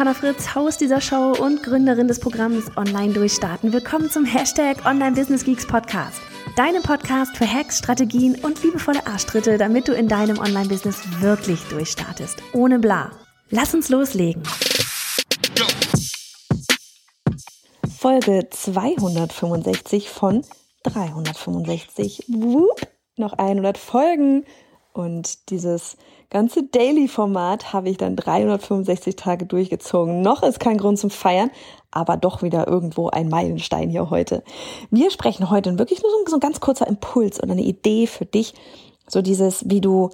Johanna 0.00 0.14
Fritz, 0.14 0.54
Haus 0.54 0.78
dieser 0.78 1.02
Show 1.02 1.34
und 1.38 1.62
Gründerin 1.62 2.08
des 2.08 2.20
Programms 2.20 2.74
Online 2.78 3.12
Durchstarten. 3.12 3.70
Willkommen 3.74 4.08
zum 4.08 4.24
Hashtag 4.24 4.86
Online 4.86 5.14
Business 5.14 5.44
Geeks 5.44 5.66
Podcast. 5.66 6.22
Deinem 6.56 6.82
Podcast 6.82 7.36
für 7.36 7.46
Hacks, 7.46 7.80
Strategien 7.80 8.34
und 8.36 8.62
liebevolle 8.62 9.06
Arschtritte, 9.06 9.58
damit 9.58 9.88
du 9.88 9.92
in 9.92 10.08
deinem 10.08 10.38
Online-Business 10.38 11.02
wirklich 11.20 11.60
durchstartest. 11.64 12.42
Ohne 12.54 12.78
bla. 12.78 13.10
Lass 13.50 13.74
uns 13.74 13.90
loslegen. 13.90 14.42
Folge 17.98 18.48
265 18.48 20.08
von 20.08 20.46
365. 20.84 22.24
Wupp, 22.28 22.80
noch 23.16 23.34
100 23.34 23.76
Folgen. 23.76 24.46
Und 24.94 25.50
dieses 25.50 25.98
ganze 26.30 26.62
Daily-Format 26.62 27.72
habe 27.72 27.90
ich 27.90 27.96
dann 27.96 28.16
365 28.16 29.16
Tage 29.16 29.46
durchgezogen. 29.46 30.22
Noch 30.22 30.42
ist 30.42 30.60
kein 30.60 30.78
Grund 30.78 30.98
zum 30.98 31.10
Feiern, 31.10 31.50
aber 31.90 32.16
doch 32.16 32.42
wieder 32.42 32.68
irgendwo 32.68 33.08
ein 33.08 33.28
Meilenstein 33.28 33.90
hier 33.90 34.10
heute. 34.10 34.42
Wir 34.90 35.10
sprechen 35.10 35.50
heute 35.50 35.78
wirklich 35.78 36.02
nur 36.02 36.10
so 36.26 36.36
ein 36.36 36.40
ganz 36.40 36.60
kurzer 36.60 36.86
Impuls 36.86 37.42
oder 37.42 37.52
eine 37.52 37.62
Idee 37.62 38.06
für 38.06 38.26
dich. 38.26 38.54
So 39.08 39.22
dieses, 39.22 39.68
wie 39.68 39.80
du, 39.80 40.10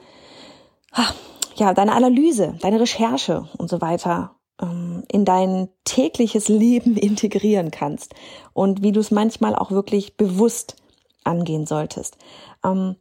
ja, 1.57 1.75
deine 1.75 1.93
Analyse, 1.93 2.55
deine 2.61 2.81
Recherche 2.81 3.47
und 3.59 3.69
so 3.69 3.83
weiter 3.83 4.37
ähm, 4.61 5.05
in 5.09 5.27
dein 5.27 5.69
tägliches 5.85 6.49
Leben 6.49 6.97
integrieren 6.97 7.71
kannst 7.71 8.15
und 8.55 8.83
wie 8.83 8.93
du 8.93 9.01
es 9.01 9.11
manchmal 9.11 9.55
auch 9.55 9.71
wirklich 9.71 10.17
bewusst 10.17 10.77
angehen 11.25 11.67
solltest. 11.67 12.17
Ähm, 12.65 12.97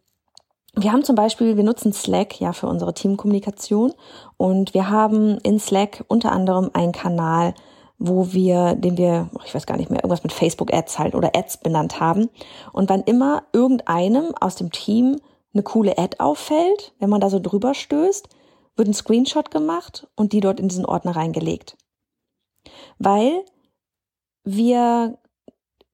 wir 0.75 0.91
haben 0.91 1.03
zum 1.03 1.15
Beispiel, 1.15 1.57
wir 1.57 1.63
nutzen 1.63 1.93
Slack 1.93 2.39
ja 2.39 2.53
für 2.53 2.67
unsere 2.67 2.93
Teamkommunikation 2.93 3.93
und 4.37 4.73
wir 4.73 4.89
haben 4.89 5.37
in 5.39 5.59
Slack 5.59 6.03
unter 6.07 6.31
anderem 6.31 6.69
einen 6.73 6.91
Kanal, 6.91 7.53
wo 7.97 8.33
wir, 8.33 8.75
den 8.75 8.97
wir, 8.97 9.29
ich 9.45 9.55
weiß 9.55 9.65
gar 9.65 9.77
nicht 9.77 9.89
mehr, 9.89 9.99
irgendwas 9.99 10.23
mit 10.23 10.33
Facebook 10.33 10.73
Ads 10.73 10.99
halt 10.99 11.15
oder 11.15 11.31
Ads 11.33 11.57
benannt 11.57 11.99
haben. 11.99 12.29
Und 12.73 12.89
wann 12.89 13.03
immer 13.03 13.43
irgendeinem 13.53 14.33
aus 14.39 14.55
dem 14.55 14.71
Team 14.71 15.21
eine 15.53 15.63
coole 15.63 15.97
Ad 15.97 16.17
auffällt, 16.19 16.93
wenn 16.99 17.09
man 17.09 17.21
da 17.21 17.29
so 17.29 17.39
drüber 17.39 17.73
stößt, 17.73 18.27
wird 18.75 18.87
ein 18.89 18.93
Screenshot 18.93 19.51
gemacht 19.51 20.07
und 20.15 20.33
die 20.33 20.41
dort 20.41 20.59
in 20.59 20.67
diesen 20.67 20.85
Ordner 20.85 21.15
reingelegt. 21.15 21.77
Weil 22.99 23.45
wir 24.43 25.17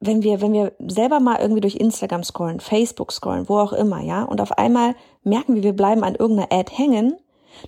wenn 0.01 0.23
wir, 0.23 0.41
wenn 0.41 0.51
wir 0.51 0.73
selber 0.87 1.19
mal 1.19 1.39
irgendwie 1.39 1.61
durch 1.61 1.75
Instagram 1.75 2.23
scrollen, 2.23 2.59
Facebook 2.59 3.11
scrollen, 3.11 3.47
wo 3.47 3.59
auch 3.59 3.71
immer, 3.71 4.01
ja, 4.01 4.23
und 4.23 4.41
auf 4.41 4.57
einmal 4.57 4.95
merken 5.23 5.55
wir, 5.55 5.63
wir 5.63 5.73
bleiben 5.73 6.03
an 6.03 6.15
irgendeiner 6.15 6.51
Ad 6.51 6.75
hängen, 6.75 7.15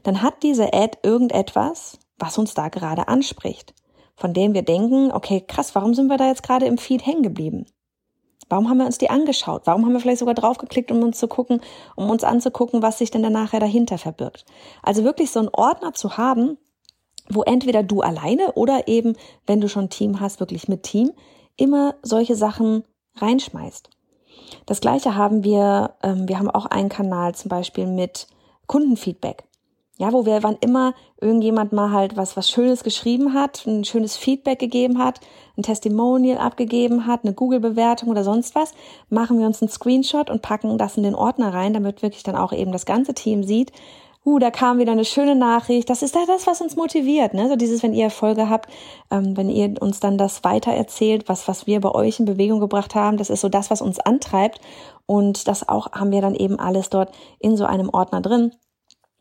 dann 0.02 0.22
hat 0.24 0.42
diese 0.42 0.74
Ad 0.74 0.98
irgendetwas, 1.04 2.00
was 2.18 2.38
uns 2.40 2.56
da 2.56 2.70
gerade 2.70 3.08
anspricht, 3.08 3.76
von 4.16 4.34
dem 4.34 4.56
wir 4.56 4.64
denken, 4.64 5.12
okay, 5.12 5.42
krass, 5.48 5.76
warum 5.76 5.94
sind 5.94 6.08
wir 6.08 6.18
da 6.18 6.28
jetzt 6.28 6.44
gerade 6.44 6.66
im 6.66 6.80
Feed 6.80 7.06
hängen 7.06 7.22
geblieben? 7.22 7.68
Warum 8.50 8.68
haben 8.68 8.78
wir 8.78 8.86
uns 8.86 8.98
die 8.98 9.10
angeschaut? 9.10 9.62
Warum 9.66 9.86
haben 9.86 9.94
wir 9.94 10.00
vielleicht 10.00 10.20
sogar 10.20 10.36
draufgeklickt, 10.36 10.92
um 10.92 11.04
uns 11.04 11.20
zu 11.20 11.28
gucken, 11.28 11.62
um 11.96 12.10
uns 12.10 12.24
anzugucken, 12.24 12.82
was 12.82 12.98
sich 12.98 13.12
denn 13.12 13.24
dann 13.24 13.34
nachher 13.34 13.60
dahinter 13.60 13.98
verbirgt? 13.98 14.46
Also 14.82 15.04
wirklich 15.04 15.32
so 15.32 15.40
einen 15.40 15.50
Ordner 15.50 15.94
zu 15.94 16.18
haben, 16.18 16.58
wo 17.30 17.44
entweder 17.44 17.84
du 17.84 18.02
alleine 18.02 18.54
oder 18.54 18.88
eben, 18.88 19.16
wenn 19.46 19.62
du 19.62 19.70
schon 19.70 19.86
ein 19.86 19.90
Team 19.90 20.20
hast, 20.20 20.40
wirklich 20.40 20.68
mit 20.68 20.84
Team, 20.84 21.12
immer 21.58 21.96
solche 22.02 22.36
Sachen 22.36 22.84
reinschmeißt. 23.16 23.90
Das 24.66 24.82
gleiche 24.82 25.16
haben 25.16 25.44
wir, 25.44 25.96
ähm, 26.04 26.28
wir 26.28 26.40
haben 26.40 26.50
auch 26.50 26.66
einen 26.66 26.90
Kanal 26.90 27.36
zum 27.36 27.50
Beispiel 27.50 27.86
mit 27.86 28.28
Kundenfeedback. 28.68 29.44
Ja, 29.98 30.12
wo 30.12 30.26
wir, 30.26 30.42
wann 30.42 30.58
immer 30.60 30.96
irgendjemand 31.22 31.72
mal 31.72 31.92
halt 31.92 32.18
was, 32.18 32.36
was 32.36 32.50
Schönes 32.50 32.84
geschrieben 32.84 33.34
hat, 33.36 33.66
ein 33.68 33.86
schönes 33.86 34.18
Feedback 34.18 34.58
gegeben 34.58 34.98
hat, 34.98 35.20
ein 35.56 35.62
Testimonial 35.62 36.40
abgegeben 36.40 37.06
hat, 37.06 37.24
eine 37.24 37.34
Google-Bewertung 37.34 38.10
oder 38.10 38.24
sonst 38.24 38.56
was, 38.56 38.74
machen 39.10 39.38
wir 39.38 39.46
uns 39.46 39.62
einen 39.62 39.70
Screenshot 39.70 40.32
und 40.32 40.42
packen 40.42 40.80
das 40.80 40.98
in 40.98 41.04
den 41.04 41.14
Ordner 41.14 41.54
rein, 41.54 41.74
damit 41.74 42.02
wirklich 42.02 42.24
dann 42.24 42.36
auch 42.36 42.54
eben 42.54 42.72
das 42.72 42.88
ganze 42.88 43.14
Team 43.14 43.44
sieht, 43.44 43.72
uh, 44.26 44.40
da 44.40 44.52
kam 44.52 44.80
wieder 44.80 44.92
eine 44.92 45.06
schöne 45.06 45.36
Nachricht. 45.36 45.90
Das 45.90 46.02
ist 46.02 46.16
das, 46.16 46.48
was 46.48 46.62
uns 46.62 46.76
motiviert. 46.76 47.34
Ne? 47.34 47.50
So 47.50 47.56
dieses, 47.56 47.84
wenn 47.84 47.94
ihr 47.94 48.06
Erfolge 48.06 48.50
habt, 48.50 48.70
ähm, 49.12 49.36
wenn 49.36 49.50
ihr 49.50 49.82
uns 49.82 50.00
dann 50.00 50.18
das 50.18 50.44
weiter 50.44 50.72
erzählt, 50.72 51.28
was, 51.28 51.48
was 51.48 51.68
wir 51.68 51.82
bei 51.82 51.92
euch 51.92 52.20
in 52.20 52.26
Bewegung 52.26 52.60
gebracht 52.60 52.96
haben, 52.96 53.18
das 53.18 53.30
ist 53.30 53.42
so 53.42 53.50
das, 53.50 53.70
was 53.70 53.82
uns 53.82 54.00
antreibt. 54.00 54.62
Und 55.06 55.48
das 55.48 55.68
auch 55.68 55.92
haben 55.92 56.12
wir 56.12 56.22
dann 56.22 56.36
eben 56.36 56.60
alles 56.60 56.90
dort 56.90 57.14
in 57.40 57.58
so 57.58 57.66
einem 57.66 57.90
Ordner 57.90 58.22
drin. 58.22 58.54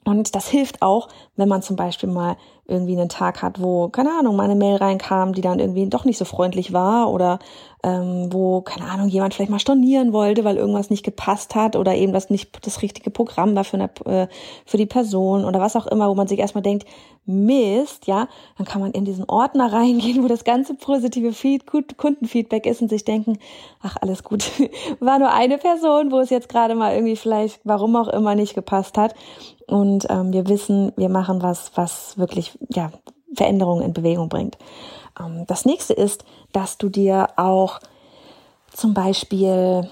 Und 0.05 0.35
das 0.35 0.49
hilft 0.49 0.83
auch, 0.83 1.09
wenn 1.37 1.49
man 1.49 1.63
zum 1.63 1.77
Beispiel 1.77 2.09
mal 2.09 2.37
irgendwie 2.73 2.99
einen 2.99 3.09
Tag 3.09 3.43
hat, 3.43 3.63
wo, 3.63 3.89
keine 3.89 4.11
Ahnung, 4.19 4.35
meine 4.35 4.57
Mail 4.57 4.77
reinkam, 4.77 5.33
die 5.33 5.43
dann 5.43 5.61
irgendwie 5.61 5.89
doch 5.89 6.05
nicht 6.05 6.19
so 6.19 6.25
freundlich 6.25 6.73
war 6.73 7.11
oder 7.11 7.39
ähm, 7.85 8.29
wo, 8.33 8.61
keine 8.61 8.89
Ahnung, 8.89 9.09
jemand 9.09 9.35
vielleicht 9.35 9.51
mal 9.51 9.59
stornieren 9.59 10.13
wollte, 10.13 10.45
weil 10.45 10.57
irgendwas 10.57 10.89
nicht 10.89 11.05
gepasst 11.05 11.55
hat 11.55 11.75
oder 11.75 11.95
eben 11.95 12.13
das 12.13 12.31
nicht 12.31 12.65
das 12.65 12.81
richtige 12.81 13.11
Programm 13.11 13.57
war 13.57 13.65
für, 13.65 13.77
eine, 13.77 13.91
äh, 14.07 14.29
für 14.65 14.77
die 14.77 14.87
Person 14.87 15.45
oder 15.45 15.61
was 15.61 15.75
auch 15.75 15.87
immer, 15.87 16.09
wo 16.09 16.15
man 16.15 16.29
sich 16.29 16.39
erstmal 16.39 16.63
denkt, 16.63 16.87
Mist, 17.25 18.07
ja, 18.07 18.29
dann 18.57 18.67
kann 18.67 18.81
man 18.81 18.93
in 18.93 19.05
diesen 19.05 19.29
Ordner 19.29 19.73
reingehen, 19.73 20.23
wo 20.25 20.29
das 20.29 20.45
ganze 20.45 20.75
positive 20.75 21.33
Feed, 21.33 21.67
Kundenfeedback 21.67 22.67
ist 22.67 22.83
und 22.83 22.89
sich 22.89 23.05
denken, 23.05 23.39
ach, 23.81 23.97
alles 24.01 24.25
gut, 24.25 24.51
war 25.01 25.19
nur 25.19 25.33
eine 25.33 25.59
Person, 25.59 26.13
wo 26.13 26.19
es 26.19 26.31
jetzt 26.31 26.49
gerade 26.49 26.75
mal 26.75 26.95
irgendwie 26.95 27.17
vielleicht, 27.17 27.61
warum 27.65 27.95
auch 27.97 28.09
immer, 28.09 28.35
nicht 28.35 28.55
gepasst 28.55 28.99
hat. 28.99 29.15
Und 29.69 30.07
ähm, 30.11 30.33
wir 30.33 30.49
wissen, 30.49 30.93
wir 30.97 31.09
machen 31.09 31.43
was, 31.43 31.73
was 31.77 32.19
wirklich 32.19 32.59
ja, 32.71 32.93
Veränderungen 33.35 33.83
in 33.83 33.93
Bewegung 33.93 34.29
bringt. 34.29 34.59
Ähm, 35.19 35.45
das 35.47 35.65
nächste 35.65 35.95
ist, 35.95 36.25
dass 36.53 36.79
du 36.79 36.89
dir 36.89 37.29
auch 37.37 37.81
zum 38.73 38.95
Beispiel 38.95 39.89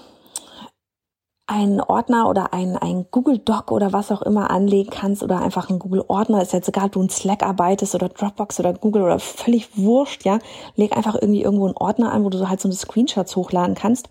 einen 1.47 1.81
Ordner 1.81 2.29
oder 2.29 2.53
ein, 2.53 2.77
ein 2.77 3.07
Google 3.11 3.37
Doc 3.39 3.71
oder 3.71 3.91
was 3.91 4.09
auch 4.09 4.21
immer 4.21 4.51
anlegen 4.51 4.89
kannst 4.89 5.21
oder 5.21 5.41
einfach 5.41 5.69
einen 5.69 5.79
Google 5.79 6.05
Ordner, 6.07 6.41
ist 6.41 6.53
jetzt 6.53 6.69
egal, 6.69 6.85
ob 6.85 6.91
du 6.93 7.01
in 7.01 7.09
Slack 7.09 7.43
arbeitest 7.43 7.93
oder 7.93 8.07
Dropbox 8.07 8.61
oder 8.61 8.73
Google 8.73 9.03
oder 9.03 9.19
völlig 9.19 9.77
wurscht, 9.77 10.23
ja, 10.23 10.39
leg 10.75 10.95
einfach 10.95 11.15
irgendwie 11.15 11.41
irgendwo 11.41 11.65
einen 11.65 11.75
Ordner 11.75 12.13
an, 12.13 12.23
wo 12.23 12.29
du 12.29 12.37
so 12.37 12.47
halt 12.47 12.61
so 12.61 12.69
eine 12.69 12.75
Screenshots 12.75 13.35
hochladen 13.35 13.75
kannst. 13.75 14.09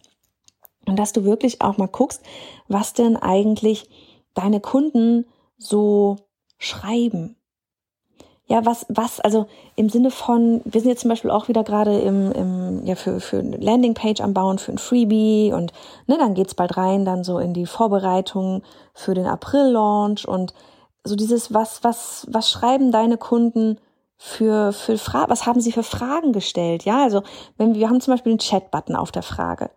Und 0.87 0.99
dass 0.99 1.13
du 1.13 1.25
wirklich 1.25 1.63
auch 1.63 1.79
mal 1.79 1.89
guckst, 1.89 2.23
was 2.69 2.93
denn 2.93 3.17
eigentlich 3.17 3.89
deine 4.35 4.61
Kunden 4.61 5.25
so 5.57 6.17
schreiben 6.59 7.37
ja, 8.51 8.67
was, 8.67 8.85
was, 8.89 9.21
also 9.21 9.47
im 9.77 9.89
Sinne 9.89 10.11
von, 10.11 10.61
wir 10.65 10.81
sind 10.81 10.91
jetzt 10.91 11.03
zum 11.03 11.09
Beispiel 11.09 11.31
auch 11.31 11.47
wieder 11.47 11.63
gerade 11.63 12.01
im, 12.01 12.33
im, 12.33 12.85
ja, 12.85 12.97
für, 12.97 13.21
für 13.21 13.39
eine 13.39 13.59
Landingpage 13.59 14.21
am 14.21 14.35
Bauen, 14.35 14.59
für 14.59 14.73
ein 14.73 14.79
Freebie 14.79 15.53
und 15.55 15.73
ne, 16.09 16.19
dann 16.19 16.35
geht's 16.35 16.55
bald 16.55 16.77
rein, 16.77 17.05
dann 17.05 17.23
so 17.23 17.39
in 17.39 17.55
die 17.55 17.67
Vorbereitung 17.67 18.63
für 18.93 19.15
den 19.15 19.27
April-Launch 19.27 20.27
und 20.27 20.53
so 21.05 21.15
dieses, 21.15 21.55
was, 21.55 21.85
was, 21.85 22.27
was 22.29 22.51
schreiben 22.51 22.91
deine 22.91 23.19
Kunden 23.19 23.79
für, 24.19 24.73
für 24.73 24.99
Fragen, 24.99 25.31
was 25.31 25.47
haben 25.47 25.61
sie 25.61 25.71
für 25.71 25.85
Fragen 25.85 26.33
gestellt? 26.33 26.85
Ja, 26.85 27.05
also 27.05 27.23
wenn 27.57 27.77
wir 27.77 27.89
haben 27.89 28.01
zum 28.01 28.15
Beispiel 28.15 28.33
einen 28.33 28.41
Chat-Button 28.41 28.97
auf 28.97 29.13
der 29.13 29.23
Frage. 29.23 29.71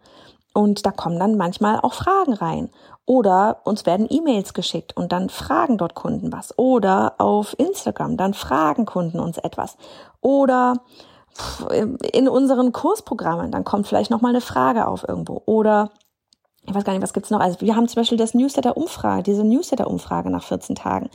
Und 0.53 0.85
da 0.85 0.91
kommen 0.91 1.19
dann 1.19 1.35
manchmal 1.35 1.79
auch 1.79 1.93
Fragen 1.93 2.33
rein. 2.33 2.69
Oder 3.05 3.61
uns 3.65 3.85
werden 3.85 4.07
E-Mails 4.09 4.53
geschickt 4.53 4.95
und 4.95 5.11
dann 5.11 5.29
fragen 5.29 5.77
dort 5.77 5.95
Kunden 5.95 6.31
was. 6.31 6.57
Oder 6.57 7.15
auf 7.17 7.55
Instagram, 7.57 8.15
dann 8.17 8.33
fragen 8.33 8.85
Kunden 8.85 9.19
uns 9.19 9.37
etwas. 9.37 9.77
Oder 10.21 10.75
in 12.11 12.29
unseren 12.29 12.71
Kursprogrammen, 12.71 13.51
dann 13.51 13.63
kommt 13.63 13.87
vielleicht 13.87 14.11
nochmal 14.11 14.31
eine 14.31 14.41
Frage 14.41 14.87
auf 14.87 15.07
irgendwo. 15.07 15.41
Oder 15.45 15.89
ich 16.65 16.73
weiß 16.73 16.85
gar 16.85 16.93
nicht, 16.93 17.03
was 17.03 17.11
gibt's 17.11 17.29
noch? 17.29 17.41
Also 17.41 17.59
wir 17.59 17.75
haben 17.75 17.87
zum 17.89 18.01
Beispiel 18.01 18.17
das 18.17 18.33
Newsletter-Umfrage, 18.33 19.23
diese 19.23 19.43
Newsletter-Umfrage 19.43 20.29
nach 20.29 20.43
14 20.43 20.75
Tagen. 20.75 21.09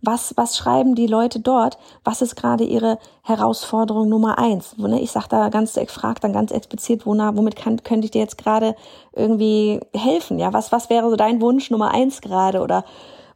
Was, 0.00 0.36
was 0.36 0.56
schreiben 0.56 0.94
die 0.94 1.08
Leute 1.08 1.40
dort? 1.40 1.76
Was 2.04 2.22
ist 2.22 2.36
gerade 2.36 2.62
ihre 2.62 2.98
Herausforderung 3.22 4.08
Nummer 4.08 4.38
eins? 4.38 4.76
Ne, 4.78 5.00
ich 5.00 5.10
sage 5.10 5.26
da 5.28 5.48
ganz, 5.48 5.76
ich 5.76 5.90
frage 5.90 6.20
dann 6.20 6.32
ganz 6.32 6.52
explizit, 6.52 7.04
womit 7.04 7.56
kann, 7.56 7.82
könnte 7.82 8.04
ich 8.04 8.10
dir 8.12 8.20
jetzt 8.20 8.38
gerade 8.38 8.76
irgendwie 9.12 9.80
helfen? 9.92 10.38
Ja, 10.38 10.52
was, 10.52 10.70
was 10.70 10.88
wäre 10.88 11.10
so 11.10 11.16
dein 11.16 11.40
Wunsch 11.40 11.70
Nummer 11.70 11.90
eins 11.90 12.20
gerade? 12.20 12.60
Oder 12.60 12.84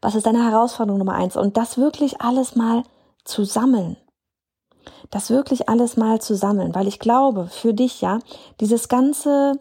was 0.01 0.15
ist 0.15 0.27
deine 0.27 0.45
Herausforderung 0.45 0.99
Nummer 0.99 1.15
eins? 1.15 1.37
Und 1.37 1.57
das 1.57 1.79
wirklich 1.79 2.21
alles 2.21 2.55
mal 2.55 2.85
zu 3.25 3.45
sammeln. 3.45 3.97
das 5.11 5.31
wirklich 5.31 5.69
alles 5.69 5.97
mal 5.97 6.21
zu 6.21 6.35
sammeln, 6.37 6.75
weil 6.75 6.89
ich 6.89 6.99
glaube, 6.99 7.49
für 7.49 7.75
dich 7.75 8.01
ja, 8.01 8.19
dieses 8.61 8.89
ganze 8.89 9.61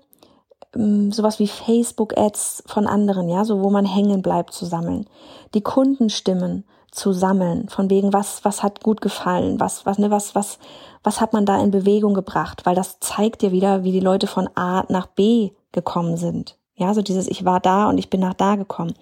sowas 0.75 1.39
wie 1.39 1.47
Facebook-Ads 1.47 2.63
von 2.67 2.85
anderen, 2.87 3.29
ja, 3.29 3.45
so 3.45 3.61
wo 3.61 3.69
man 3.69 3.85
hängen 3.85 4.21
bleibt 4.21 4.53
zu 4.53 4.65
sammeln, 4.65 5.05
die 5.53 5.61
Kundenstimmen 5.61 6.65
zu 6.91 7.13
sammeln, 7.13 7.69
von 7.69 7.89
wegen 7.89 8.13
was 8.13 8.43
was 8.43 8.63
hat 8.63 8.83
gut 8.83 9.01
gefallen, 9.01 9.59
was 9.59 9.85
was 9.85 9.97
ne 9.97 10.11
was 10.11 10.35
was 10.35 10.59
was 11.03 11.21
hat 11.21 11.33
man 11.33 11.45
da 11.45 11.61
in 11.61 11.71
Bewegung 11.71 12.13
gebracht, 12.13 12.65
weil 12.65 12.75
das 12.75 12.99
zeigt 12.99 13.41
dir 13.41 13.51
wieder, 13.51 13.83
wie 13.83 13.91
die 13.91 13.99
Leute 13.99 14.27
von 14.27 14.49
A 14.55 14.83
nach 14.89 15.07
B 15.07 15.51
gekommen 15.71 16.17
sind. 16.17 16.57
Ja, 16.75 16.93
so 16.93 17.01
dieses 17.01 17.27
ich 17.27 17.45
war 17.45 17.59
da 17.59 17.87
und 17.87 17.97
ich 17.97 18.09
bin 18.09 18.19
nach 18.19 18.33
da 18.33 18.55
gekommen. 18.55 18.93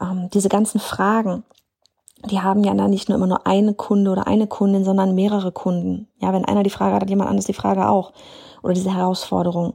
Ähm, 0.00 0.28
diese 0.34 0.48
ganzen 0.48 0.80
Fragen, 0.80 1.44
die 2.24 2.40
haben 2.40 2.64
ja 2.64 2.74
dann 2.74 2.90
nicht 2.90 3.08
nur 3.08 3.16
immer 3.16 3.26
nur 3.26 3.46
eine 3.46 3.74
Kunde 3.74 4.10
oder 4.10 4.26
eine 4.26 4.46
Kundin, 4.46 4.84
sondern 4.84 5.14
mehrere 5.14 5.52
Kunden. 5.52 6.08
Ja, 6.20 6.32
wenn 6.32 6.44
einer 6.44 6.62
die 6.62 6.70
Frage 6.70 6.94
hat, 6.94 7.02
hat 7.02 7.10
jemand 7.10 7.28
anderes 7.28 7.46
die 7.46 7.52
Frage 7.52 7.88
auch. 7.88 8.12
Oder 8.62 8.74
diese 8.74 8.94
Herausforderung. 8.94 9.74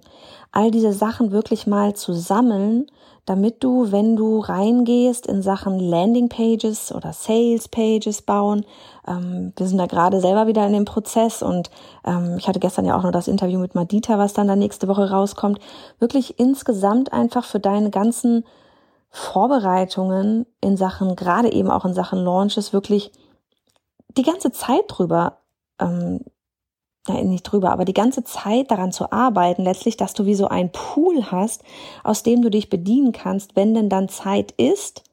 All 0.51 0.71
diese 0.71 0.91
Sachen 0.91 1.31
wirklich 1.31 1.65
mal 1.65 1.93
zu 1.93 2.13
sammeln, 2.13 2.87
damit 3.25 3.63
du, 3.63 3.91
wenn 3.91 4.15
du 4.15 4.39
reingehst 4.39 5.27
in 5.27 5.41
Sachen 5.41 5.79
Landing 5.79 6.27
Pages 6.27 6.93
oder 6.93 7.13
Sales 7.13 7.69
Pages 7.69 8.23
bauen, 8.23 8.65
ähm, 9.07 9.53
wir 9.55 9.67
sind 9.67 9.77
da 9.77 9.85
gerade 9.85 10.19
selber 10.19 10.47
wieder 10.47 10.65
in 10.65 10.73
dem 10.73 10.85
Prozess 10.85 11.43
und 11.43 11.69
ähm, 12.03 12.35
ich 12.37 12.47
hatte 12.47 12.59
gestern 12.59 12.85
ja 12.85 12.97
auch 12.97 13.03
noch 13.03 13.11
das 13.11 13.27
Interview 13.27 13.59
mit 13.59 13.75
Madita, 13.75 14.17
was 14.17 14.33
dann 14.33 14.47
da 14.47 14.55
nächste 14.55 14.87
Woche 14.87 15.09
rauskommt, 15.09 15.59
wirklich 15.99 16.39
insgesamt 16.39 17.13
einfach 17.13 17.45
für 17.45 17.59
deine 17.59 17.91
ganzen 17.91 18.43
Vorbereitungen 19.11 20.45
in 20.61 20.77
Sachen, 20.77 21.15
gerade 21.15 21.51
eben 21.51 21.69
auch 21.69 21.85
in 21.85 21.93
Sachen 21.93 22.23
Launches, 22.23 22.71
wirklich 22.71 23.11
die 24.17 24.23
ganze 24.23 24.51
Zeit 24.51 24.83
drüber, 24.87 25.37
ähm, 25.79 26.21
ja, 27.07 27.21
nicht 27.21 27.43
drüber, 27.43 27.71
aber 27.71 27.83
die 27.83 27.93
ganze 27.93 28.23
Zeit 28.23 28.71
daran 28.71 28.91
zu 28.91 29.11
arbeiten, 29.11 29.63
letztlich, 29.63 29.97
dass 29.97 30.13
du 30.13 30.25
wie 30.25 30.35
so 30.35 30.47
ein 30.47 30.71
Pool 30.71 31.31
hast, 31.31 31.63
aus 32.03 32.23
dem 32.23 32.41
du 32.41 32.49
dich 32.49 32.69
bedienen 32.69 33.11
kannst, 33.11 33.55
wenn 33.55 33.73
denn 33.73 33.89
dann 33.89 34.07
Zeit 34.07 34.51
ist, 34.51 35.03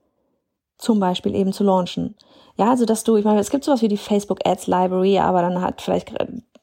zum 0.77 1.01
Beispiel 1.01 1.35
eben 1.35 1.53
zu 1.53 1.65
launchen. 1.65 2.15
Ja, 2.57 2.71
also 2.71 2.85
dass 2.85 3.05
du, 3.05 3.17
ich 3.17 3.25
meine, 3.25 3.41
es 3.41 3.51
gibt 3.51 3.65
sowas 3.65 3.83
wie 3.83 3.89
die 3.89 3.97
Facebook 3.97 4.47
Ads 4.47 4.67
Library, 4.67 5.19
aber 5.19 5.43
dann 5.43 5.61
hat 5.61 5.81
vielleicht 5.81 6.13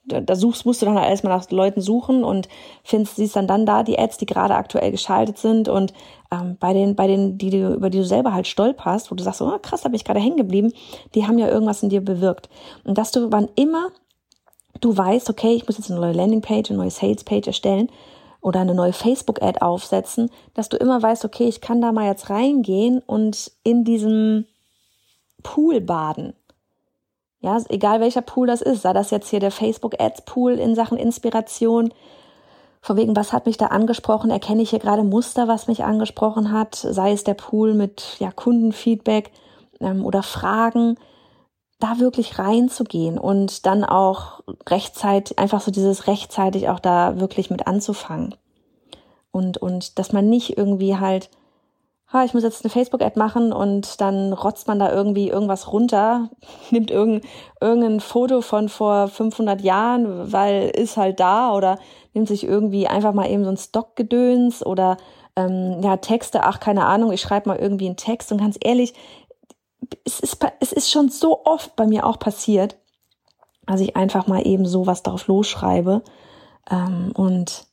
da 0.08 0.36
suchst, 0.36 0.66
musst 0.66 0.82
du 0.82 0.86
dann 0.86 1.00
halt 1.00 1.10
erstmal 1.10 1.36
nach 1.36 1.50
Leuten 1.50 1.82
suchen 1.82 2.24
und 2.24 2.48
findest, 2.84 3.16
siehst 3.16 3.36
dann 3.36 3.48
dann 3.48 3.66
da 3.66 3.84
die 3.84 3.98
Ads, 3.98 4.18
die 4.18 4.26
gerade 4.26 4.56
aktuell 4.56 4.92
geschaltet 4.92 5.38
sind 5.38 5.68
und 5.68 5.94
ähm, 6.32 6.58
bei 6.60 6.74
den, 6.74 6.96
bei 6.96 7.08
den, 7.08 7.38
die 7.38 7.50
du, 7.50 7.74
über 7.74 7.90
die 7.90 7.98
du 8.00 8.06
selber 8.06 8.34
halt 8.34 8.48
stolperst, 8.48 9.12
wo 9.12 9.16
du 9.16 9.24
sagst, 9.24 9.42
oh 9.42 9.58
krass, 9.62 9.82
da 9.82 9.90
bin 9.90 9.96
ich 9.96 10.06
gerade 10.06 10.20
hängen 10.20 10.38
geblieben, 10.38 10.74
die 11.16 11.26
haben 11.26 11.40
ja 11.40 11.48
irgendwas 11.48 11.82
in 11.82 11.90
dir 11.90 12.02
bewirkt. 12.02 12.50
Und 12.84 12.98
dass 12.98 13.12
du, 13.12 13.32
wann 13.32 13.50
immer 13.56 13.90
du 14.82 14.96
weißt, 14.96 15.30
okay, 15.30 15.54
ich 15.54 15.66
muss 15.68 15.78
jetzt 15.78 15.90
eine 15.90 16.00
neue 16.00 16.14
Landingpage, 16.14 16.70
eine 16.70 16.80
neue 16.80 16.92
Salespage 16.92 17.48
erstellen 17.48 17.90
oder 18.42 18.60
eine 18.60 18.76
neue 18.76 18.94
Facebook-Ad 18.94 19.60
aufsetzen, 19.62 20.30
dass 20.54 20.70
du 20.70 20.78
immer 20.78 21.02
weißt, 21.02 21.26
okay, 21.26 21.48
ich 21.48 21.62
kann 21.62 21.82
da 21.82 21.92
mal 21.92 22.08
jetzt 22.08 22.30
reingehen 22.30 23.02
und 23.06 23.52
in 23.64 23.84
diesem 23.84 24.46
Pool 25.42 25.82
baden. 25.82 26.34
Ja, 27.46 27.62
egal 27.70 28.00
welcher 28.00 28.24
Pool 28.24 28.48
das 28.48 28.64
ist, 28.64 28.82
sei 28.82 28.92
das 28.92 29.12
jetzt 29.12 29.30
hier 29.30 29.40
der 29.40 29.52
Facebook 29.52 30.02
Ads 30.02 30.24
Pool 30.24 30.54
in 30.54 30.74
Sachen 30.74 30.98
Inspiration, 30.98 31.94
von 32.82 32.98
wegen, 32.98 33.16
was 33.16 33.34
hat 33.34 33.46
mich 33.46 33.58
da 33.58 33.68
angesprochen? 33.68 34.32
Erkenne 34.32 34.64
ich 34.64 34.72
hier 34.72 34.80
gerade 34.80 35.04
Muster, 35.04 35.48
was 35.48 35.68
mich 35.68 35.84
angesprochen 35.84 36.52
hat? 36.52 36.74
Sei 36.74 37.12
es 37.12 37.24
der 37.24 37.36
Pool 37.36 37.76
mit 37.76 38.18
ja, 38.18 38.32
Kundenfeedback 38.32 39.30
ähm, 39.80 40.04
oder 40.04 40.24
Fragen, 40.24 40.98
da 41.78 42.00
wirklich 42.00 42.40
reinzugehen 42.40 43.20
und 43.20 43.68
dann 43.68 43.84
auch 43.84 44.42
rechtzeitig, 44.68 45.38
einfach 45.38 45.62
so 45.62 45.70
dieses 45.70 46.08
rechtzeitig 46.08 46.70
auch 46.70 46.80
da 46.80 47.20
wirklich 47.20 47.52
mit 47.52 47.68
anzufangen. 47.68 48.34
Und, 49.30 49.60
und 49.60 50.00
dass 50.00 50.14
man 50.14 50.30
nicht 50.30 50.58
irgendwie 50.58 50.98
halt 50.98 51.30
ha, 52.14 52.24
ich 52.24 52.34
muss 52.34 52.44
jetzt 52.44 52.64
eine 52.64 52.72
Facebook-Ad 52.72 53.18
machen 53.18 53.52
und 53.52 54.00
dann 54.00 54.32
rotzt 54.34 54.68
man 54.68 54.80
da 54.80 54.92
irgendwie 54.92 55.30
irgendwas 55.30 55.72
runter, 55.72 56.30
nimmt 56.72 56.92
irgendein, 56.92 57.30
irgendein 57.60 58.00
Foto 58.00 58.42
von 58.42 58.70
vor 58.70 59.08
500 59.08 59.62
Jahren, 59.62 60.32
weil 60.32 60.70
ist 60.70 60.98
halt 60.98 61.20
da 61.20 61.54
oder 61.54 61.80
nimmt 62.14 62.28
sich 62.28 62.44
irgendwie 62.44 62.88
einfach 62.88 63.14
mal 63.14 63.30
eben 63.30 63.44
so 63.44 63.50
ein 63.50 63.58
Stockgedöns 63.58 64.66
oder 64.66 64.98
ähm, 65.36 65.82
ja, 65.82 65.98
Texte, 65.98 66.44
ach, 66.44 66.60
keine 66.60 66.86
Ahnung, 66.86 67.12
ich 67.12 67.22
schreibe 67.22 67.50
mal 67.50 67.58
irgendwie 67.58 67.88
einen 67.88 67.98
Text 67.98 68.32
und 68.32 68.38
ganz 68.40 68.58
ehrlich, 68.62 68.94
es 70.06 70.20
ist, 70.20 70.38
es 70.60 70.72
ist 70.72 70.90
schon 70.90 71.10
so 71.10 71.46
oft 71.46 71.76
bei 71.76 71.86
mir 71.86 72.06
auch 72.06 72.20
passiert, 72.20 72.78
dass 73.66 73.82
ich 73.82 73.96
einfach 73.96 74.28
mal 74.28 74.46
eben 74.46 74.66
sowas 74.66 75.04
darauf 75.04 75.28
losschreibe. 75.28 76.04
Ähm, 76.70 77.12
und 77.16 77.66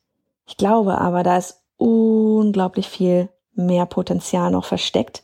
ich 0.47 0.57
glaube 0.57 0.99
aber, 0.99 1.23
da 1.23 1.37
ist 1.37 1.63
unglaublich 1.77 2.89
viel 2.89 3.29
mehr 3.55 3.87
Potenzial 3.87 4.51
noch 4.51 4.65
versteckt. 4.65 5.23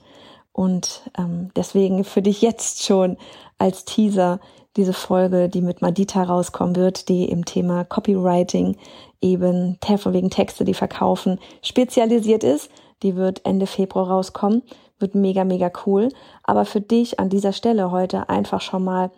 Und 0.53 1.03
ähm, 1.17 1.51
deswegen 1.55 2.05
für 2.05 2.23
dich 2.23 2.43
jetzt 2.43 2.85
schon 2.85 3.17
als 3.59 3.85
Teaser 3.85 4.41
diese 4.77 4.93
Folge, 4.93 5.49
die 5.49 5.61
mit 5.61 5.83
Madita 5.83 6.23
rauskommen 6.23 6.77
wird, 6.77 7.09
die 7.09 7.25
im 7.25 7.45
Thema 7.45 7.85
Copywriting 7.85 8.77
eben 9.21 9.79
von 9.99 10.13
wegen 10.13 10.31
Texte, 10.31 10.65
die 10.65 10.75
verkaufen, 10.75 11.39
spezialisiert 11.63 12.45
ist. 12.45 12.71
Die 13.03 13.17
wird 13.17 13.45
Ende 13.45 13.67
Februar 13.67 14.09
rauskommen. 14.09 14.63
Wird 14.99 15.15
mega, 15.15 15.45
mega 15.45 15.71
cool. 15.87 16.09
Aber 16.43 16.65
für 16.65 16.81
dich 16.81 17.21
an 17.21 17.29
dieser 17.29 17.53
Stelle 17.53 17.91
heute 17.91 18.29
einfach 18.29 18.61
schon 18.61 18.85
mal 18.85 19.11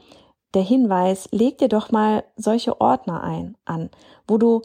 der 0.54 0.62
Hinweis, 0.62 1.28
leg 1.30 1.58
dir 1.58 1.68
doch 1.68 1.90
mal 1.90 2.24
solche 2.36 2.80
Ordner 2.80 3.22
ein, 3.22 3.56
an, 3.64 3.90
wo 4.26 4.36
du 4.36 4.62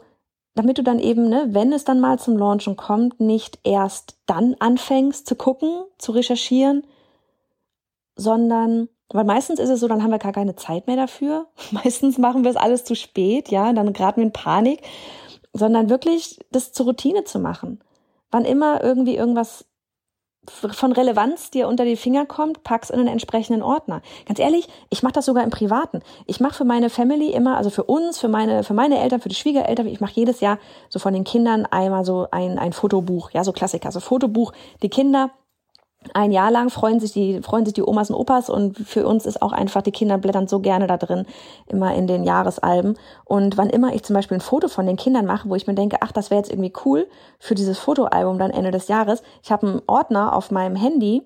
damit 0.56 0.78
du 0.78 0.82
dann 0.82 0.98
eben, 0.98 1.28
ne, 1.28 1.48
wenn 1.50 1.72
es 1.72 1.84
dann 1.84 2.00
mal 2.00 2.18
zum 2.18 2.36
Launchen 2.36 2.76
kommt, 2.76 3.20
nicht 3.20 3.58
erst 3.62 4.16
dann 4.24 4.56
anfängst 4.58 5.26
zu 5.26 5.36
gucken, 5.36 5.84
zu 5.98 6.12
recherchieren, 6.12 6.84
sondern, 8.16 8.88
weil 9.10 9.24
meistens 9.24 9.60
ist 9.60 9.68
es 9.68 9.80
so, 9.80 9.86
dann 9.86 10.02
haben 10.02 10.10
wir 10.10 10.18
gar 10.18 10.32
keine 10.32 10.56
Zeit 10.56 10.86
mehr 10.86 10.96
dafür. 10.96 11.46
Meistens 11.70 12.16
machen 12.16 12.42
wir 12.42 12.50
es 12.50 12.56
alles 12.56 12.84
zu 12.84 12.96
spät, 12.96 13.50
ja, 13.50 13.70
dann 13.74 13.92
geraten 13.92 14.22
wir 14.22 14.26
in 14.26 14.32
Panik, 14.32 14.80
sondern 15.52 15.90
wirklich 15.90 16.40
das 16.50 16.72
zur 16.72 16.86
Routine 16.86 17.24
zu 17.24 17.38
machen. 17.38 17.80
Wann 18.30 18.46
immer 18.46 18.82
irgendwie 18.82 19.14
irgendwas 19.14 19.66
von 20.50 20.92
Relevanz 20.92 21.50
dir 21.50 21.68
unter 21.68 21.84
die 21.84 21.96
Finger 21.96 22.26
kommt, 22.26 22.62
pack's 22.62 22.90
in 22.90 22.98
einen 22.98 23.08
entsprechenden 23.08 23.62
Ordner. 23.62 24.02
Ganz 24.26 24.38
ehrlich, 24.38 24.68
ich 24.90 25.02
mache 25.02 25.14
das 25.14 25.26
sogar 25.26 25.44
im 25.44 25.50
Privaten. 25.50 26.00
Ich 26.26 26.40
mache 26.40 26.54
für 26.54 26.64
meine 26.64 26.90
Family 26.90 27.32
immer, 27.32 27.56
also 27.56 27.70
für 27.70 27.84
uns, 27.84 28.18
für 28.18 28.28
meine, 28.28 28.64
für 28.64 28.74
meine 28.74 28.98
Eltern, 29.00 29.20
für 29.20 29.28
die 29.28 29.34
Schwiegereltern, 29.34 29.86
ich 29.86 30.00
mache 30.00 30.12
jedes 30.14 30.40
Jahr 30.40 30.58
so 30.88 30.98
von 30.98 31.14
den 31.14 31.24
Kindern 31.24 31.66
einmal 31.66 32.04
so 32.04 32.28
ein, 32.30 32.58
ein 32.58 32.72
Fotobuch, 32.72 33.30
ja, 33.30 33.44
so 33.44 33.52
Klassiker, 33.52 33.90
so 33.92 34.00
Fotobuch, 34.00 34.52
die 34.82 34.88
Kinder 34.88 35.30
ein 36.14 36.32
Jahr 36.32 36.50
lang 36.50 36.70
freuen 36.70 37.00
sich 37.00 37.12
die, 37.12 37.40
freuen 37.42 37.64
sich 37.64 37.74
die 37.74 37.82
Omas 37.82 38.10
und 38.10 38.16
Opas 38.16 38.50
und 38.50 38.78
für 38.78 39.06
uns 39.06 39.26
ist 39.26 39.42
auch 39.42 39.52
einfach, 39.52 39.82
die 39.82 39.92
Kinder 39.92 40.18
blättern 40.18 40.48
so 40.48 40.60
gerne 40.60 40.86
da 40.86 40.96
drin, 40.96 41.26
immer 41.66 41.94
in 41.94 42.06
den 42.06 42.24
Jahresalben. 42.24 42.98
Und 43.24 43.56
wann 43.56 43.70
immer 43.70 43.94
ich 43.94 44.02
zum 44.02 44.14
Beispiel 44.14 44.36
ein 44.36 44.42
Foto 44.42 44.68
von 44.68 44.86
den 44.86 44.96
Kindern 44.96 45.26
mache, 45.26 45.48
wo 45.48 45.54
ich 45.54 45.66
mir 45.66 45.74
denke, 45.74 45.98
ach, 46.00 46.12
das 46.12 46.30
wäre 46.30 46.40
jetzt 46.40 46.50
irgendwie 46.50 46.72
cool 46.84 47.06
für 47.38 47.54
dieses 47.54 47.78
Fotoalbum 47.78 48.38
dann 48.38 48.50
Ende 48.50 48.70
des 48.70 48.88
Jahres, 48.88 49.22
ich 49.42 49.50
habe 49.50 49.66
einen 49.66 49.82
Ordner 49.86 50.34
auf 50.34 50.50
meinem 50.50 50.76
Handy, 50.76 51.22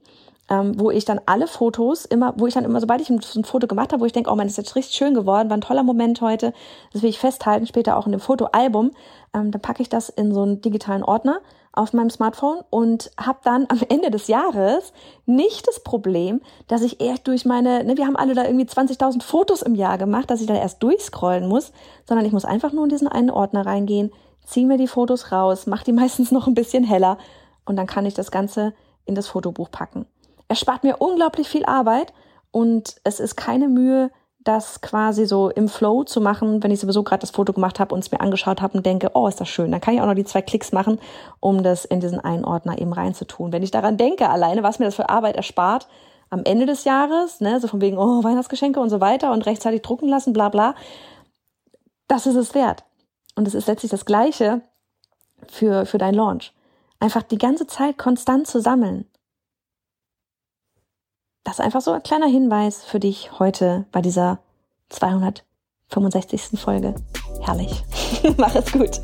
ähm, 0.51 0.79
wo 0.79 0.91
ich 0.91 1.05
dann 1.05 1.21
alle 1.27 1.47
Fotos 1.47 2.05
immer, 2.05 2.35
wo 2.37 2.47
ich 2.47 2.55
dann 2.55 2.65
immer, 2.65 2.81
sobald 2.81 3.01
ich 3.01 3.09
ein, 3.09 3.21
ein 3.37 3.45
Foto 3.45 3.67
gemacht 3.67 3.93
habe, 3.93 4.03
wo 4.03 4.07
ich 4.07 4.13
denke, 4.13 4.31
oh 4.31 4.35
man, 4.35 4.47
das 4.47 4.55
ist 4.55 4.67
jetzt 4.67 4.77
richtig 4.77 4.97
schön 4.97 5.15
geworden, 5.15 5.49
war 5.49 5.57
ein 5.57 5.63
toller 5.63 5.85
Moment 5.85 6.21
heute, 6.21 6.53
das 6.93 7.03
will 7.03 7.11
ich 7.11 7.19
festhalten, 7.19 7.67
später 7.67 7.97
auch 7.97 8.07
in 8.07 8.13
dem 8.13 8.21
Fotoalbum, 8.21 8.91
ähm, 9.33 9.53
dann 9.53 9.63
packe 9.63 9.83
ich 9.83 9.89
das 9.89 10.09
in 10.09 10.35
so 10.35 10.43
einen 10.43 10.61
digitalen 10.61 11.05
Ordner 11.05 11.41
auf 11.73 11.93
meinem 11.93 12.11
Smartphone 12.11 12.63
und 12.71 13.11
habe 13.19 13.39
dann 13.45 13.67
am 13.69 13.81
Ende 13.89 14.11
des 14.11 14.27
Jahres 14.27 14.93
nicht 15.27 15.69
das 15.69 15.81
Problem, 15.81 16.41
dass 16.67 16.83
ich 16.83 17.01
erst 17.01 17.29
durch 17.29 17.45
meine, 17.45 17.85
ne, 17.85 17.97
wir 17.97 18.07
haben 18.07 18.17
alle 18.17 18.35
da 18.35 18.45
irgendwie 18.45 18.65
20.000 18.65 19.23
Fotos 19.23 19.63
im 19.63 19.75
Jahr 19.75 19.97
gemacht, 19.97 20.31
dass 20.31 20.41
ich 20.41 20.49
da 20.49 20.55
erst 20.55 20.83
durchscrollen 20.83 21.49
muss, 21.49 21.73
sondern 22.07 22.27
ich 22.27 22.33
muss 22.33 22.45
einfach 22.45 22.73
nur 22.73 22.85
in 22.85 22.91
diesen 22.91 23.09
einen 23.09 23.31
Ordner 23.31 23.65
reingehen, 23.65 24.11
ziehe 24.45 24.67
mir 24.67 24.79
die 24.79 24.89
Fotos 24.89 25.31
raus, 25.31 25.67
mache 25.67 25.85
die 25.85 25.93
meistens 25.95 26.33
noch 26.33 26.47
ein 26.47 26.55
bisschen 26.55 26.85
heller 26.85 27.19
und 27.65 27.77
dann 27.77 27.87
kann 27.87 28.07
ich 28.07 28.15
das 28.15 28.31
Ganze 28.31 28.75
in 29.05 29.15
das 29.15 29.29
Fotobuch 29.29 29.71
packen. 29.71 30.07
Es 30.49 30.59
spart 30.59 30.83
mir 30.83 30.97
unglaublich 30.99 31.49
viel 31.49 31.65
Arbeit 31.65 32.13
und 32.51 32.97
es 33.05 33.21
ist 33.21 33.37
keine 33.37 33.69
Mühe, 33.69 34.11
das 34.43 34.81
quasi 34.81 35.27
so 35.27 35.51
im 35.51 35.69
Flow 35.69 36.05
zu 36.05 36.21
machen, 36.21 36.63
wenn 36.63 36.71
ich 36.71 36.81
sowieso 36.81 37.03
gerade 37.03 37.21
das 37.21 37.31
Foto 37.31 37.53
gemacht 37.53 37.79
habe 37.79 37.95
und 37.95 38.01
es 38.01 38.11
mir 38.11 38.21
angeschaut 38.21 38.63
habe 38.63 38.79
und 38.79 38.87
denke, 38.87 39.11
oh, 39.15 39.29
ist 39.29 39.41
das 39.41 39.49
schön. 39.49 39.71
Dann 39.71 39.81
kann 39.81 39.95
ich 39.95 40.01
auch 40.01 40.07
noch 40.07 40.15
die 40.15 40.25
zwei 40.25 40.41
Klicks 40.41 40.73
machen, 40.73 40.99
um 41.41 41.63
das 41.63 41.85
in 41.85 42.01
diesen 42.01 42.21
einen 42.21 42.45
Ordner 42.45 42.79
eben 42.79 42.93
reinzutun. 42.93 43.53
Wenn 43.53 43.63
ich 43.63 43.71
daran 43.71 43.99
denke, 43.99 44.31
alleine, 44.31 44.63
was 44.63 44.79
mir 44.79 44.87
das 44.87 44.95
für 44.95 45.11
Arbeit 45.11 45.37
erspart, 45.37 45.89
am 46.31 46.43
Ende 46.45 46.65
des 46.65 46.85
Jahres, 46.85 47.41
ne, 47.41 47.61
so 47.61 47.69
von 47.69 47.81
wegen, 47.81 47.99
oh, 47.99 48.25
Weihnachtsgeschenke 48.25 48.81
und 48.81 48.89
so 48.89 49.01
weiter 49.01 49.33
und 49.33 49.45
rechtzeitig 49.45 49.83
drucken 49.83 50.09
lassen, 50.09 50.33
bla 50.33 50.49
bla, 50.49 50.75
das 52.09 52.27
ist 52.27 52.37
es 52.37 52.55
wert. 52.55 52.85
Und 53.35 53.47
es 53.47 53.55
ist 53.55 53.67
letztlich 53.67 53.91
das 53.91 54.07
Gleiche 54.07 54.63
für, 55.49 55.85
für 55.85 55.99
dein 55.99 56.15
Launch. 56.15 56.55
Einfach 56.99 57.23
die 57.23 57.39
ganze 57.39 57.67
Zeit 57.67 57.99
konstant 57.99 58.47
zu 58.47 58.61
sammeln 58.61 59.10
das 61.45 61.55
ist 61.55 61.65
einfach 61.65 61.81
so 61.81 61.93
ein 61.93 62.03
kleiner 62.03 62.27
Hinweis 62.27 62.85
für 62.85 63.01
dich 63.01 63.39
heute 63.39 63.87
bei 63.93 64.01
dieser 64.01 64.39
202. 64.91 65.43
65. 65.91 66.61
Folge. 66.61 66.95
Herrlich. 67.43 67.83
Mach 68.37 68.55
es 68.55 68.73
gut. 68.73 69.01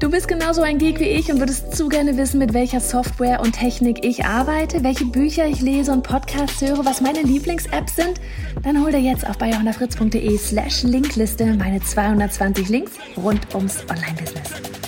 Du 0.00 0.10
bist 0.10 0.28
genauso 0.28 0.62
ein 0.62 0.78
Geek 0.78 0.98
wie 0.98 1.04
ich 1.04 1.30
und 1.30 1.40
würdest 1.40 1.76
zu 1.76 1.88
gerne 1.88 2.16
wissen, 2.16 2.38
mit 2.38 2.54
welcher 2.54 2.80
Software 2.80 3.40
und 3.40 3.52
Technik 3.52 4.02
ich 4.02 4.24
arbeite, 4.24 4.82
welche 4.82 5.04
Bücher 5.04 5.46
ich 5.46 5.60
lese 5.60 5.92
und 5.92 6.02
Podcasts 6.02 6.62
höre, 6.62 6.86
was 6.86 7.02
meine 7.02 7.20
Lieblings-Apps 7.20 7.96
sind? 7.96 8.20
Dann 8.62 8.82
hol 8.82 8.92
dir 8.92 9.00
jetzt 9.00 9.28
auf 9.28 9.36
bayerhonderfritz.de 9.36 10.38
slash 10.38 10.84
Linkliste 10.84 11.54
meine 11.54 11.82
220 11.82 12.68
Links 12.70 12.92
rund 13.18 13.54
ums 13.54 13.82
Online-Business. 13.90 14.79